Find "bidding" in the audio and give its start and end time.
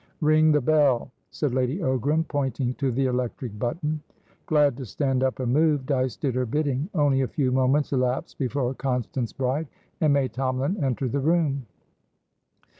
6.47-6.89